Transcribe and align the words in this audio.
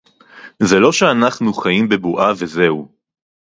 זה 0.63 0.79
לא 0.79 0.91
שאנחנו 0.91 1.53
חיים 1.53 1.89
בבועה 1.89 2.31
וזהו 2.37 2.87